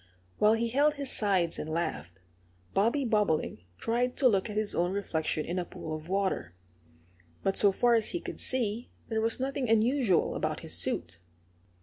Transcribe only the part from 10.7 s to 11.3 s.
suit.